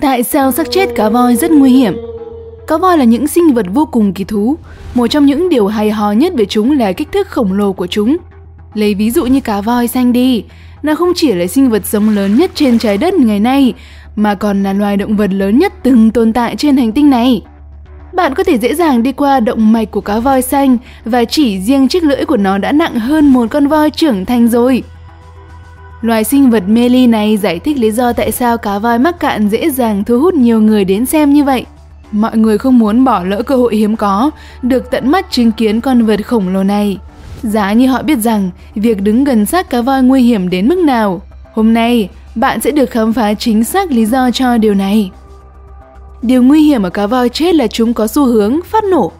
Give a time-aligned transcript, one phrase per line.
[0.00, 1.96] Tại sao xác chết cá voi rất nguy hiểm?
[2.66, 4.56] Cá voi là những sinh vật vô cùng kỳ thú.
[4.94, 7.86] Một trong những điều hay ho nhất về chúng là kích thước khổng lồ của
[7.86, 8.16] chúng.
[8.74, 10.44] Lấy ví dụ như cá voi xanh đi,
[10.82, 13.74] nó không chỉ là sinh vật sống lớn nhất trên trái đất ngày nay,
[14.16, 17.42] mà còn là loài động vật lớn nhất từng tồn tại trên hành tinh này.
[18.12, 21.60] Bạn có thể dễ dàng đi qua động mạch của cá voi xanh và chỉ
[21.60, 24.82] riêng chiếc lưỡi của nó đã nặng hơn một con voi trưởng thành rồi.
[26.02, 29.20] Loài sinh vật mê ly này giải thích lý do tại sao cá voi mắc
[29.20, 31.66] cạn dễ dàng thu hút nhiều người đến xem như vậy.
[32.12, 34.30] Mọi người không muốn bỏ lỡ cơ hội hiếm có,
[34.62, 36.98] được tận mắt chứng kiến con vật khổng lồ này.
[37.42, 40.78] Giá như họ biết rằng việc đứng gần xác cá voi nguy hiểm đến mức
[40.78, 41.22] nào.
[41.54, 45.10] Hôm nay, bạn sẽ được khám phá chính xác lý do cho điều này.
[46.22, 49.12] Điều nguy hiểm ở cá voi chết là chúng có xu hướng phát nổ.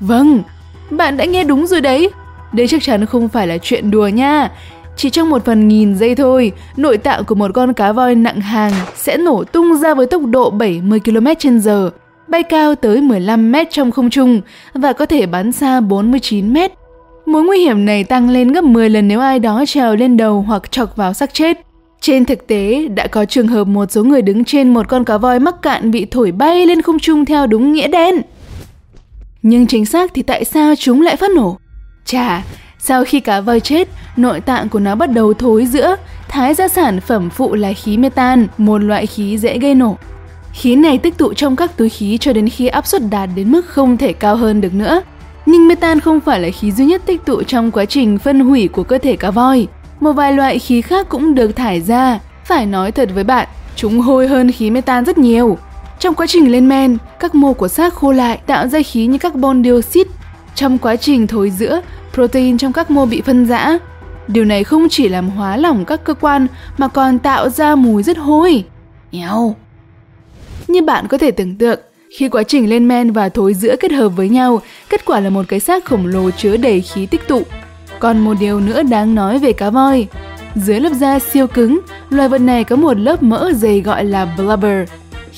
[0.00, 0.42] Vâng,
[0.90, 2.10] bạn đã nghe đúng rồi đấy.
[2.52, 4.50] Đây chắc chắn không phải là chuyện đùa nha.
[4.96, 8.40] Chỉ trong một phần nghìn giây thôi, nội tạng của một con cá voi nặng
[8.40, 11.26] hàng sẽ nổ tung ra với tốc độ 70 km
[11.64, 11.70] h
[12.28, 14.40] bay cao tới 15 m trong không trung
[14.74, 16.56] và có thể bắn xa 49 m.
[17.26, 20.44] Mối nguy hiểm này tăng lên gấp 10 lần nếu ai đó trèo lên đầu
[20.48, 21.60] hoặc chọc vào xác chết.
[22.00, 25.18] Trên thực tế, đã có trường hợp một số người đứng trên một con cá
[25.18, 28.14] voi mắc cạn bị thổi bay lên không trung theo đúng nghĩa đen.
[29.42, 31.58] Nhưng chính xác thì tại sao chúng lại phát nổ?
[32.04, 32.42] Chà,
[32.86, 35.96] sau khi cá voi chết, nội tạng của nó bắt đầu thối giữa,
[36.28, 39.96] thái ra sản phẩm phụ là khí metan, một loại khí dễ gây nổ.
[40.52, 43.52] Khí này tích tụ trong các túi khí cho đến khi áp suất đạt đến
[43.52, 45.02] mức không thể cao hơn được nữa.
[45.46, 48.68] Nhưng metan không phải là khí duy nhất tích tụ trong quá trình phân hủy
[48.68, 49.66] của cơ thể cá voi.
[50.00, 52.18] Một vài loại khí khác cũng được thải ra.
[52.44, 55.58] Phải nói thật với bạn, chúng hôi hơn khí metan rất nhiều.
[55.98, 59.18] Trong quá trình lên men, các mô của xác khô lại tạo ra khí như
[59.18, 60.10] carbon dioxide.
[60.56, 61.80] Trong quá trình thối giữa,
[62.14, 63.78] protein trong các mô bị phân rã.
[64.28, 66.46] Điều này không chỉ làm hóa lỏng các cơ quan
[66.78, 68.64] mà còn tạo ra mùi rất hôi.
[69.12, 69.56] Nhào.
[70.68, 71.80] Như bạn có thể tưởng tượng,
[72.18, 75.30] khi quá trình lên men và thối giữa kết hợp với nhau, kết quả là
[75.30, 77.42] một cái xác khổng lồ chứa đầy khí tích tụ.
[77.98, 80.06] Còn một điều nữa đáng nói về cá voi.
[80.54, 84.24] Dưới lớp da siêu cứng, loài vật này có một lớp mỡ dày gọi là
[84.36, 84.88] blubber.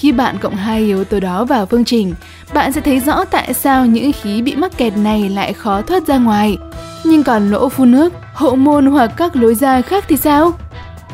[0.00, 2.14] Khi bạn cộng hai yếu tố đó vào phương trình,
[2.54, 6.06] bạn sẽ thấy rõ tại sao những khí bị mắc kẹt này lại khó thoát
[6.06, 6.58] ra ngoài.
[7.04, 10.52] Nhưng còn lỗ phun nước, hậu môn hoặc các lối ra khác thì sao?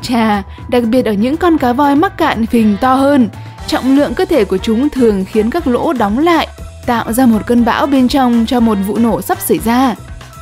[0.02, 3.28] Chà, đặc biệt ở những con cá voi mắc cạn phình to hơn,
[3.66, 6.48] trọng lượng cơ thể của chúng thường khiến các lỗ đóng lại,
[6.86, 9.94] tạo ra một cơn bão bên trong cho một vụ nổ sắp xảy ra.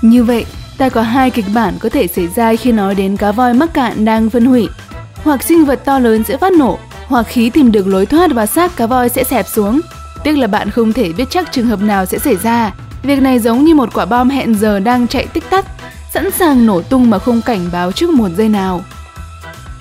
[0.02, 0.44] Như vậy,
[0.78, 3.74] ta có hai kịch bản có thể xảy ra khi nói đến cá voi mắc
[3.74, 4.68] cạn đang phân hủy.
[5.24, 6.78] Hoặc sinh vật to lớn sẽ phát nổ,
[7.10, 9.81] hoặc khí tìm được lối thoát và xác cá voi sẽ xẹp xuống.
[10.25, 12.72] Tiếc là bạn không thể biết chắc trường hợp nào sẽ xảy ra.
[13.03, 15.65] Việc này giống như một quả bom hẹn giờ đang chạy tích tắc,
[16.12, 18.84] sẵn sàng nổ tung mà không cảnh báo trước một giây nào.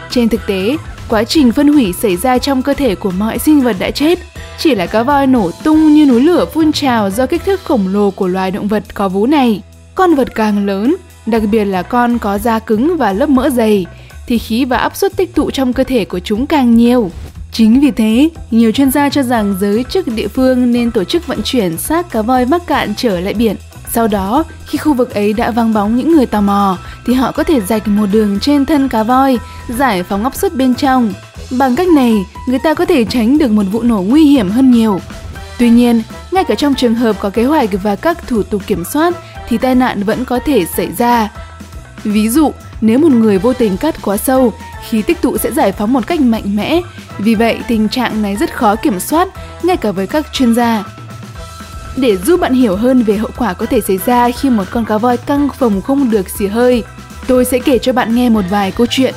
[0.10, 0.78] Trên thực tế,
[1.10, 4.20] quá trình phân hủy xảy ra trong cơ thể của mọi sinh vật đã chết,
[4.58, 7.88] chỉ là cá voi nổ tung như núi lửa phun trào do kích thước khổng
[7.94, 9.62] lồ của loài động vật có vú này.
[9.96, 13.86] Con vật càng lớn, đặc biệt là con có da cứng và lớp mỡ dày,
[14.30, 17.12] thì khí và áp suất tích tụ trong cơ thể của chúng càng nhiều.
[17.52, 21.28] Chính vì thế, nhiều chuyên gia cho rằng giới chức địa phương nên tổ chức
[21.28, 23.56] vận chuyển xác cá voi mắc cạn trở lại biển.
[23.94, 27.32] Sau đó, khi khu vực ấy đã vắng bóng những người tò mò, thì họ
[27.32, 29.38] có thể rạch một đường trên thân cá voi,
[29.70, 31.14] giải phóng áp suất bên trong.
[31.58, 32.14] Bằng cách này,
[32.48, 35.00] người ta có thể tránh được một vụ nổ nguy hiểm hơn nhiều.
[35.60, 36.02] Tuy nhiên,
[36.32, 39.14] ngay cả trong trường hợp có kế hoạch và các thủ tục kiểm soát
[39.48, 41.30] thì tai nạn vẫn có thể xảy ra.
[42.04, 42.52] Ví dụ,
[42.82, 44.54] nếu một người vô tình cắt quá sâu,
[44.90, 46.82] khí tích tụ sẽ giải phóng một cách mạnh mẽ.
[47.18, 49.28] Vì vậy, tình trạng này rất khó kiểm soát,
[49.64, 50.84] ngay cả với các chuyên gia.
[51.98, 54.86] Để giúp bạn hiểu hơn về hậu quả có thể xảy ra khi một con
[54.86, 56.84] cá voi căng phồng không được xì hơi,
[57.28, 59.14] tôi sẽ kể cho bạn nghe một vài câu chuyện.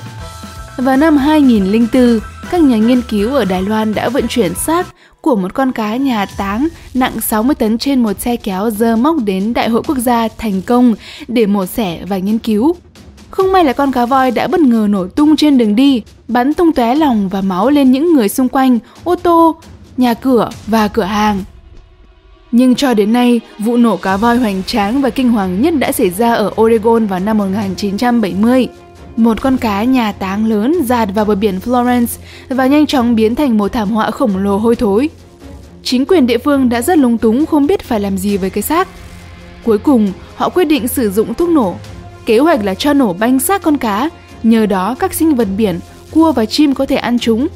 [0.77, 4.87] Vào năm 2004, các nhà nghiên cứu ở Đài Loan đã vận chuyển xác
[5.21, 9.17] của một con cá nhà táng nặng 60 tấn trên một xe kéo dơ móc
[9.25, 10.95] đến Đại hội quốc gia thành công
[11.29, 12.77] để mổ xẻ và nghiên cứu.
[13.33, 16.55] Không may là con cá voi đã bất ngờ nổ tung trên đường đi, bắn
[16.55, 19.57] tung tóe lòng và máu lên những người xung quanh, ô tô,
[19.97, 21.45] nhà cửa và cửa hàng.
[22.51, 25.93] Nhưng cho đến nay, vụ nổ cá voi hoành tráng và kinh hoàng nhất đã
[25.93, 28.69] xảy ra ở Oregon vào năm 1970.
[29.17, 32.19] Một con cá nhà táng lớn dạt vào bờ biển Florence
[32.49, 35.11] và nhanh chóng biến thành một thảm họa khổng lồ hôi thối.
[35.83, 38.63] Chính quyền địa phương đã rất lúng túng không biết phải làm gì với cái
[38.63, 38.89] xác.
[39.65, 41.75] Cuối cùng, họ quyết định sử dụng thuốc nổ.
[42.27, 44.09] Kế hoạch là cho nổ banh xác con cá,
[44.43, 45.81] nhờ đó các sinh vật biển,
[46.11, 47.49] cua và chim có thể ăn chúng.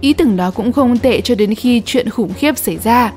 [0.00, 3.12] Ý tưởng đó cũng không tệ cho đến khi chuyện khủng khiếp xảy ra.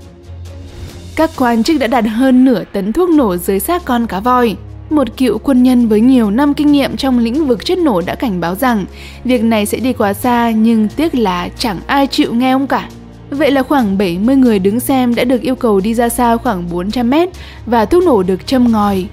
[1.15, 4.55] Các quan chức đã đặt hơn nửa tấn thuốc nổ dưới xác con cá voi.
[4.89, 8.15] Một cựu quân nhân với nhiều năm kinh nghiệm trong lĩnh vực chất nổ đã
[8.15, 8.85] cảnh báo rằng
[9.23, 12.89] việc này sẽ đi quá xa nhưng tiếc là chẳng ai chịu nghe ông cả.
[13.29, 16.69] Vậy là khoảng 70 người đứng xem đã được yêu cầu đi ra xa khoảng
[16.69, 17.29] 400 mét
[17.65, 19.07] và thuốc nổ được châm ngòi.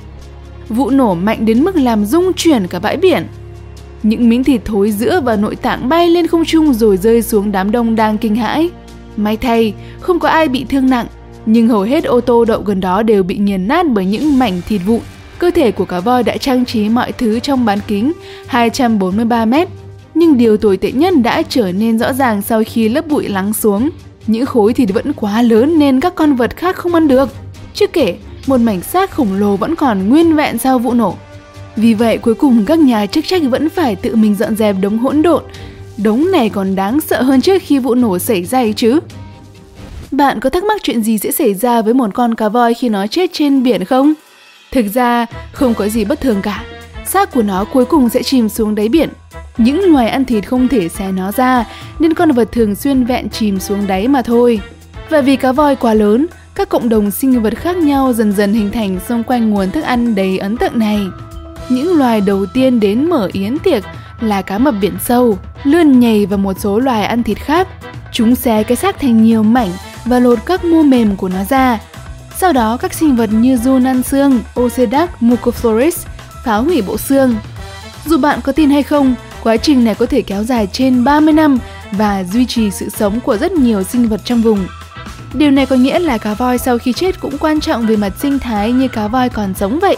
[0.68, 3.26] Vụ nổ mạnh đến mức làm rung chuyển cả bãi biển.
[4.02, 7.52] Những miếng thịt thối giữa và nội tạng bay lên không trung rồi rơi xuống
[7.52, 8.70] đám đông đang kinh hãi.
[9.16, 11.06] May thay, không có ai bị thương nặng,
[11.46, 14.60] nhưng hầu hết ô tô đậu gần đó đều bị nghiền nát bởi những mảnh
[14.68, 15.00] thịt vụn.
[15.38, 18.12] Cơ thể của cá voi đã trang trí mọi thứ trong bán kính
[18.46, 19.68] 243 mét.
[20.14, 23.52] Nhưng điều tồi tệ nhất đã trở nên rõ ràng sau khi lớp bụi lắng
[23.52, 23.90] xuống.
[24.26, 27.28] Những khối thịt vẫn quá lớn nên các con vật khác không ăn được.
[27.74, 31.14] Chưa kể, một mảnh xác khổng lồ vẫn còn nguyên vẹn sau vụ nổ.
[31.76, 34.98] Vì vậy cuối cùng các nhà chức trách vẫn phải tự mình dọn dẹp đống
[34.98, 35.42] hỗn độn.
[35.96, 39.00] Đống này còn đáng sợ hơn trước khi vụ nổ xảy ra ấy chứ.
[40.10, 42.88] Bạn có thắc mắc chuyện gì sẽ xảy ra với một con cá voi khi
[42.88, 44.14] nó chết trên biển không?
[44.72, 46.64] Thực ra, không có gì bất thường cả.
[47.06, 49.08] Xác của nó cuối cùng sẽ chìm xuống đáy biển.
[49.56, 51.64] Những loài ăn thịt không thể xé nó ra,
[51.98, 54.60] nên con vật thường xuyên vẹn chìm xuống đáy mà thôi.
[55.10, 58.52] Và vì cá voi quá lớn, các cộng đồng sinh vật khác nhau dần dần
[58.52, 61.00] hình thành xung quanh nguồn thức ăn đầy ấn tượng này.
[61.68, 63.84] Những loài đầu tiên đến mở yến tiệc
[64.20, 67.68] là cá mập biển sâu, lươn nhầy và một số loài ăn thịt khác.
[68.12, 69.70] Chúng xé cái xác thành nhiều mảnh
[70.04, 71.78] và lột các mô mềm của nó ra.
[72.38, 76.06] Sau đó các sinh vật như run ăn xương, Ocedac mucophoris
[76.44, 77.36] phá hủy bộ xương.
[78.06, 81.34] Dù bạn có tin hay không, quá trình này có thể kéo dài trên 30
[81.34, 81.58] năm
[81.92, 84.66] và duy trì sự sống của rất nhiều sinh vật trong vùng.
[85.34, 88.12] Điều này có nghĩa là cá voi sau khi chết cũng quan trọng về mặt
[88.18, 89.96] sinh thái như cá voi còn sống vậy.